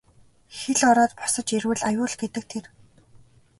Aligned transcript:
Хэл 0.59 0.79
ороод 0.89 1.11
босож 1.19 1.47
ирвэл 1.57 1.81
аюул 1.89 2.13
гэдэг 2.21 2.43
тэр. 2.51 2.65